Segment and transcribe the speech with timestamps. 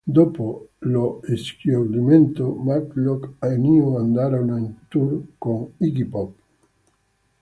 [0.07, 6.37] Dopo lo scioglimento, Matlock e New andarono in tour con Iggy Pop.